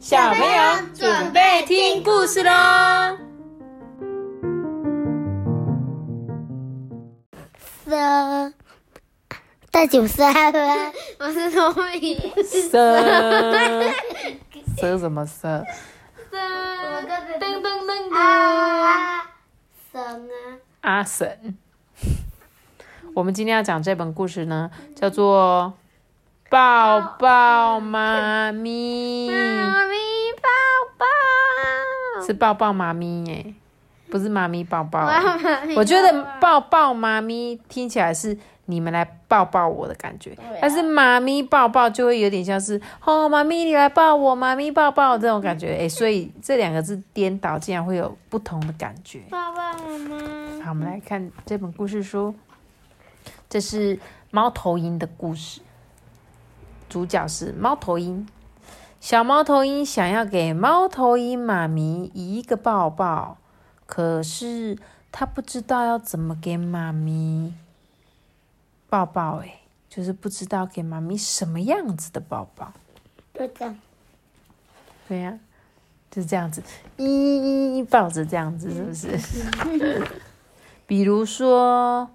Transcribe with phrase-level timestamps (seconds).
[0.00, 2.50] 小朋友准备听故事喽。
[7.84, 8.50] 蛇，
[9.70, 12.18] 大九三了，我是聪明。
[12.70, 13.92] 蛇，
[14.78, 15.62] 蛇什么蛇？
[16.32, 16.38] 噔
[17.06, 18.16] 噔噔噔。
[18.16, 19.30] 啊，
[19.92, 20.24] 神啊，
[20.80, 21.58] 阿神。
[23.14, 25.74] 我们今天要讲这本故事呢，叫做
[26.50, 29.94] 《抱抱妈咪》，妈咪
[30.42, 30.48] 抱
[30.98, 32.26] 抱。
[32.26, 33.54] 是抱抱妈咪耶，
[34.10, 35.08] 不是妈咪抱抱。
[35.76, 49.20] 我觉得抱抱妈咪听起来是你们来抱抱我的感觉，但是妈咪抱抱就会有点像是哦，妈咪你来抱我，妈咪抱抱这种感觉， 哎，所以这两个字颠倒，竟然会有不同的感觉。
[49.30, 50.64] 抱抱妈妈。
[50.64, 52.34] 好，我们来看这本故事书，
[53.48, 53.96] 这是
[54.32, 55.60] 猫头鹰的故事，
[56.90, 58.28] 主角是猫头鹰。
[59.00, 63.38] 小猫头鹰想要给猫头鹰妈咪一个抱抱，
[63.86, 64.76] 可是
[65.10, 67.54] 它不知道要怎么给妈咪
[68.90, 72.72] 抱抱，哎，就是不知道给妈咪什么样子的抱抱。
[73.32, 73.78] 就这样，
[75.08, 75.38] 对呀、
[76.10, 76.62] 就是这样子，
[76.98, 80.06] 一抱着这样子，是不是？
[80.86, 82.10] 比如说，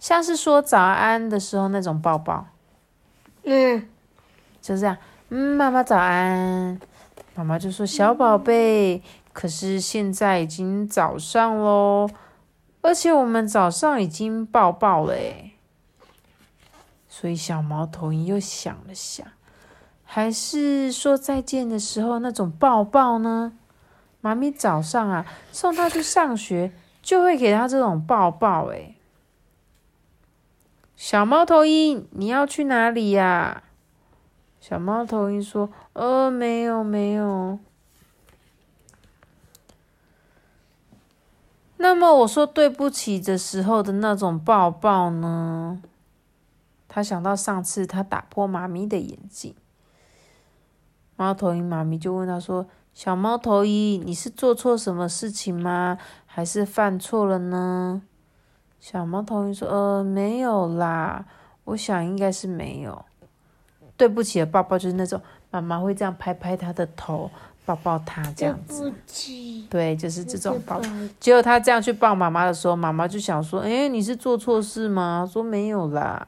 [0.00, 2.46] 像是说早安的时候那种抱抱，
[3.42, 3.86] 嗯，
[4.64, 4.96] 就这样，
[5.28, 6.80] 嗯，妈妈早安。
[7.34, 9.02] 妈妈就说：“小宝贝，
[9.34, 12.08] 可是现在已经早上喽，
[12.80, 15.52] 而且我们早上已经抱抱了诶。”
[17.06, 19.26] 所以小猫头鹰又想了想，
[20.02, 23.52] 还是说再见的时候那种抱抱呢？
[24.22, 28.96] 妈咪早上啊送他去上学，就会给他这种抱抱诶。
[30.96, 33.64] 小猫头鹰，你要去哪里呀、
[34.66, 37.58] 小猫头鹰说：“呃，没有，没有。”
[41.76, 45.82] 那么我说对不起的时候的那种抱抱呢？
[46.88, 49.54] 他想到上次他打破妈咪的眼镜，
[51.14, 55.98] 猫头鹰妈咪就问他说：“小猫头鹰，你是做错什么事情吗？
[56.24, 58.00] 还是犯错了呢？”
[58.80, 61.26] 小猫头鹰说：“呃，没有啦，
[61.64, 63.04] 我想应该是没有。”
[63.96, 67.30] 对不起的抱抱就是那种妈妈会这样拍拍他的头，
[67.64, 68.92] 抱抱他这对样子。
[69.70, 70.80] 对，就是这种抱
[71.20, 76.26] 结果他这样去抱妈妈的时候，妈妈就想说：“哎，你是做错事吗？”说没有啦。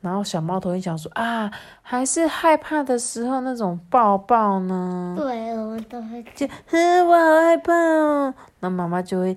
[0.00, 1.50] 然后小猫头鹰想说：“啊，
[1.82, 8.34] 还是害怕的时候那种抱抱呢。”对，我们都会就哼，我好害怕哦。
[8.60, 9.36] 那妈妈就会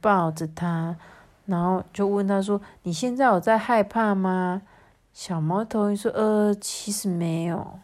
[0.00, 0.96] 抱着他，
[1.46, 4.62] 然后就问他说：“你现在有在害怕吗？”
[5.16, 7.78] 小猫头鹰说：“呃，其实没有。”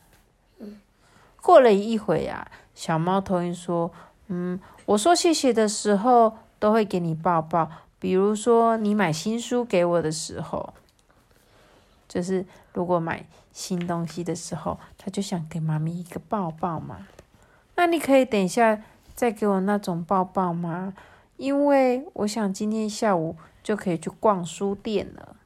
[1.41, 3.91] 过了一会啊，小猫头鹰说
[4.28, 10.75] ：“嗯，我说谢谢的时候都会给你抱抱，比如说你买新书给我的时候，
[12.06, 12.44] 就是
[12.75, 17.06] 如果买新东西的时候，他就想给妈咪一个抱抱嘛。
[17.76, 18.82] 那你可以等一下
[19.14, 20.93] 再给我那种抱抱吗？
[21.38, 25.37] 因为我想今天下午就可以去逛书店了。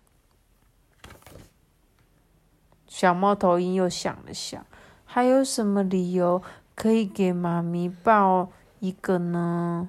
[2.97, 4.65] 小猫头鹰又想了想，
[5.05, 6.41] 还有什么理由
[6.75, 8.49] 可以给妈咪抱
[8.81, 9.87] 一个呢？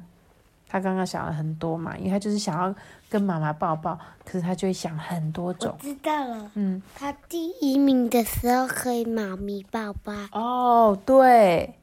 [0.68, 2.76] 他刚刚想了很多嘛，因为他就是想要
[3.08, 5.78] 跟妈妈抱抱，可是他就会想很多我种。
[5.80, 6.52] 知道了。
[6.56, 11.76] 嗯，他第一名的时候可以妈咪抱抱，哦，对，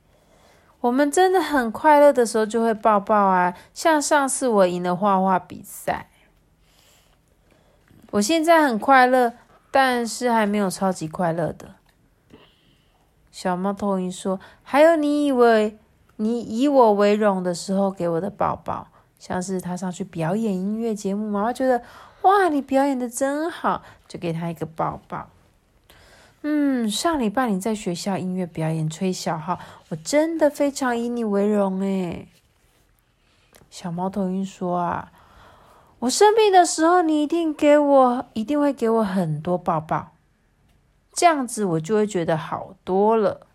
[0.83, 6.11] 我们真的很快乐的时候就会抱抱啊，像上次我赢了画画比赛，
[8.11, 9.33] 我现在很快乐，
[9.77, 11.75] 但是还没有超级快乐的。
[13.33, 15.77] 小猫头鹰说：“还有你以为
[16.15, 18.87] 你以我为荣的时候给我的抱抱，
[19.19, 21.83] 像是他上去表演音乐节目，妈妈觉得
[22.23, 25.29] 哇，你表演的真好，就给他一个抱抱。”
[26.43, 29.59] 嗯，上礼拜你在学校音乐表演吹小号，
[29.89, 32.29] 我真的非常以你为荣诶。
[33.69, 35.11] 小猫头鹰说啊，
[36.05, 40.13] 我生病的时候，你一定给我，一定会给我很多抱抱，
[41.15, 43.47] 这样子我就会觉得好多了。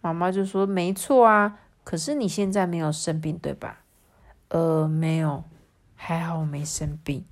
[0.00, 3.80] 妈妈就说没错啊，可是你现在没有生病对吧？
[4.50, 5.42] 呃，没有，
[5.96, 7.24] 还好我没生病。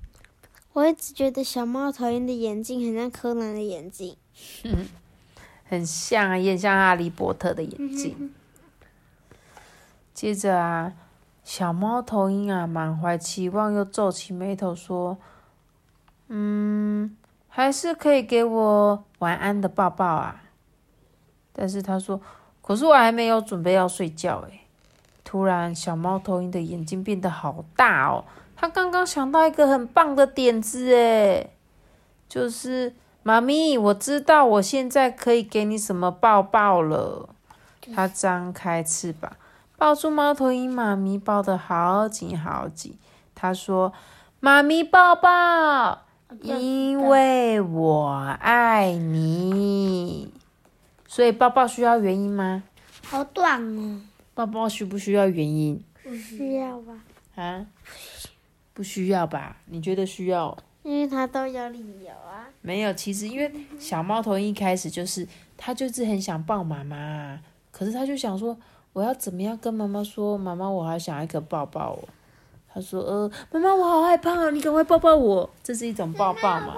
[0.73, 4.17] 我一直觉得小猫头鹰的眼镜很像柯南的眼镜。
[5.64, 8.35] 很像啊，也很像哈利波特的眼镜。
[10.12, 10.93] 接着啊，
[11.50, 15.19] 小猫头鹰啊，满怀期望又皱起眉头说
[16.31, 17.17] ：“嗯，
[17.49, 20.44] 还是可以给我晚安的抱抱啊。”
[21.52, 22.20] 但是他说
[22.62, 24.61] ：“可是我还没有准备要睡觉诶。
[25.25, 28.25] 突然，小猫头鹰的眼睛变得好大哦。
[28.55, 31.50] 他刚刚想到一个很棒的点子诶，
[32.29, 32.94] 就是
[33.25, 37.29] 妈咪，我知道我现在可以给你什么抱抱了。
[37.93, 39.32] 他张开翅膀，
[39.81, 42.99] 抱住猫头鹰妈咪，抱得好紧好紧。
[43.35, 43.94] 他说
[44.38, 46.03] ：“妈咪抱抱，
[46.43, 50.35] 因为我爱你。”
[51.09, 52.62] 所以抱抱需要原因吗？
[53.06, 54.03] 好短哦。
[54.35, 55.82] 抱抱需不需要原因？
[56.05, 56.93] 不需要吧？
[57.37, 57.65] 啊？
[58.75, 59.56] 不需要吧？
[59.65, 60.55] 你觉得需要？
[60.82, 62.47] 因为他都有理由啊。
[62.61, 67.41] 没有，其实因为小猫头鹰一开始就是他就是很想抱妈妈，
[67.73, 68.55] 可是他就想说
[68.93, 72.09] 我要怎么样跟妈妈说，妈妈我还想要一个抱抱哦。
[72.73, 76.77] 他说呃，妈妈我好害怕啊，你赶快抱抱我，这是一种抱抱嘛？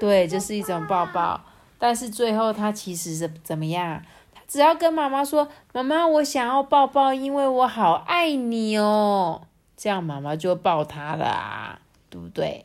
[0.00, 1.40] 对，这是一种抱抱。
[1.78, 4.02] 但是最后他其实是怎么样？
[4.46, 9.42] 只要跟妈妈说：“妈妈，我想要抱抱，因为我好爱你哦。”
[9.76, 12.64] 这样妈妈就抱他了，对不对？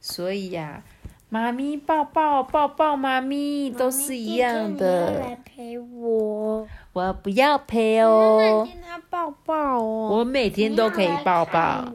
[0.00, 0.82] 所以呀，
[1.28, 5.38] 妈咪抱抱抱抱妈咪都是一样的。
[6.92, 8.68] 我，不要陪哦。
[8.70, 10.18] 跟他抱抱哦。
[10.18, 11.92] 我每天都可以抱抱，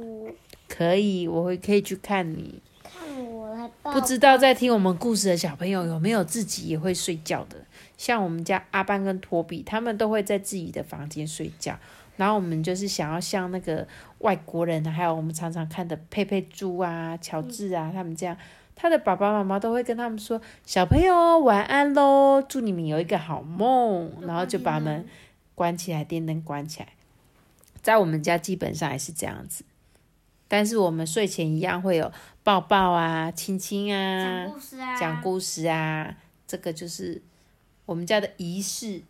[0.68, 2.62] 可以，我会可以去看你。
[2.84, 3.92] 看我来抱。
[3.92, 7.58] 不知道在听我们故事的小朋友有没有自己也会睡觉的？
[7.96, 11.78] 像我们家阿班跟托比，他们都会在自己的房间睡觉。
[12.16, 13.88] 然后我们就是想要像那个
[14.20, 18.36] 外国人，还有我们常常看的佩佩猪啊、乔治啊，他们这样，
[18.78, 25.06] 他的爸爸妈妈都会跟他们说：“小朋友晚安喽，祝你们有一个好梦。”然后就把门
[25.54, 26.90] 关起来，电灯关起来。
[27.82, 29.66] 在我们家基本上也是这样子，
[30.48, 32.10] 但是我们睡前一样会有
[32.44, 36.16] 抱抱啊、亲亲啊、讲故事啊，讲故事啊，
[36.48, 37.22] 这个就是。
[37.88, 39.02] 我们家的仪式，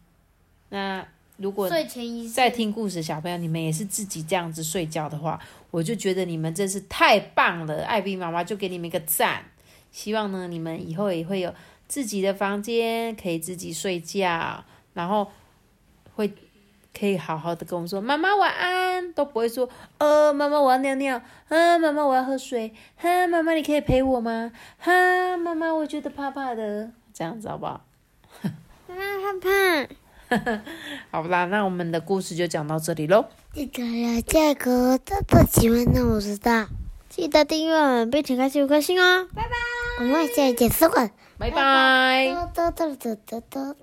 [0.70, 1.04] 那
[1.38, 5.40] 如果睡前仪式在听故事，小朋友你们也是自己这样子睡觉的话，
[5.72, 9.44] 我就觉得你们真是太棒了，艾比妈妈就给你们一个赞。
[9.92, 11.54] 希望呢，你们以后也会有
[11.88, 14.64] 自己的房间，可以自己睡觉，
[14.94, 15.30] 然后
[16.16, 16.34] 会
[16.98, 19.70] 可以好好的跟我们说“妈妈晚安”，都不会说
[20.00, 27.86] “呃，妈妈我要尿尿”，“啊，妈妈我要喝水”，“哈，妈妈你可以陪我吗？”“哈，妈妈我觉得怕怕的”，这样子好不好？
[28.88, 29.88] 妈妈怕怕。
[31.10, 33.26] 好啦，那我们的故事就讲到这里喽。
[33.54, 36.68] 这个了，这个这这喜欢那我知道，
[37.18, 39.28] 记得订阅我们，并且开启五颗星哦。
[39.34, 39.50] 拜拜。
[40.00, 41.10] 我们下期见收看。
[41.40, 42.28] 拜拜。
[42.54, 43.74] 嘟嘟嘟嘟嘟嘟